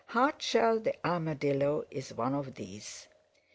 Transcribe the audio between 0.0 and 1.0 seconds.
Hardshell the